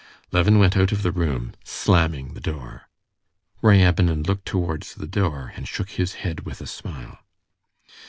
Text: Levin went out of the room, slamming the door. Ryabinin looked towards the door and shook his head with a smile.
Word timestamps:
Levin 0.31 0.57
went 0.57 0.75
out 0.75 0.91
of 0.91 1.03
the 1.03 1.11
room, 1.11 1.53
slamming 1.63 2.33
the 2.33 2.39
door. 2.41 2.89
Ryabinin 3.61 4.23
looked 4.25 4.47
towards 4.47 4.95
the 4.95 5.05
door 5.07 5.53
and 5.55 5.67
shook 5.67 5.91
his 5.91 6.15
head 6.25 6.39
with 6.39 6.59
a 6.59 6.65
smile. 6.65 7.19